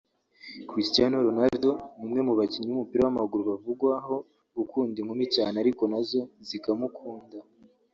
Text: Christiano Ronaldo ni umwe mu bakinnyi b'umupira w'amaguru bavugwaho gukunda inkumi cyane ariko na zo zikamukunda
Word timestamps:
Christiano 0.69 1.15
Ronaldo 1.25 1.69
ni 1.97 2.03
umwe 2.05 2.21
mu 2.27 2.33
bakinnyi 2.39 2.69
b'umupira 2.71 3.01
w'amaguru 3.03 3.41
bavugwaho 3.49 4.15
gukunda 4.57 4.95
inkumi 5.01 5.25
cyane 5.35 5.55
ariko 5.63 5.83
na 5.91 5.99
zo 6.09 6.21
zikamukunda 6.47 7.37